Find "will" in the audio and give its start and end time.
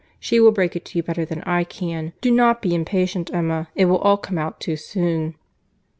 0.39-0.51, 3.85-3.99